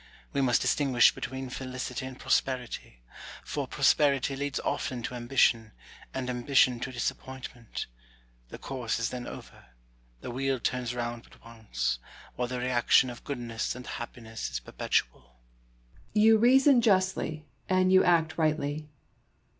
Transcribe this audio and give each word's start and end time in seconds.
We 0.33 0.41
must 0.41 0.63
distinguish 0.63 1.13
between 1.13 1.51
felicity 1.51 2.07
and 2.07 2.17
prosperity; 2.19 3.03
for 3.45 3.67
pros 3.67 3.93
perity 3.93 4.35
leads 4.35 4.59
often 4.61 5.03
to 5.03 5.13
ambition, 5.13 5.73
and 6.11 6.27
ambition 6.27 6.79
to 6.79 6.91
disappoint 6.91 7.53
ment: 7.53 7.85
the 8.49 8.57
course 8.57 8.97
is 8.97 9.11
then 9.11 9.27
over; 9.27 9.65
the 10.21 10.31
wheel 10.31 10.59
turns 10.59 10.95
round 10.95 11.25
but 11.29 11.45
once; 11.45 11.99
while 12.35 12.47
the 12.47 12.57
reaction 12.57 13.11
of 13.11 13.23
goodness 13.23 13.75
and 13.75 13.85
happiness 13.85 14.49
is 14.49 14.59
perpetual. 14.59 15.11
Brooke. 15.21 15.33
You 16.13 16.39
reason 16.39 16.81
justly 16.81 17.45
and 17.69 17.91
you 17.91 18.03
act 18.03 18.39
rightly. 18.39 18.89